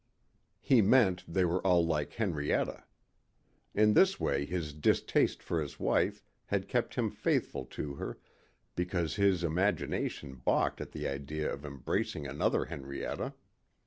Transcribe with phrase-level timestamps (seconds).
[0.61, 2.85] He meant they were all like Henrietta.
[3.75, 8.17] In this way his distaste for his wife had kept him faithful to her
[8.75, 13.35] because his imagination balked at the idea of embracing another Henrietta.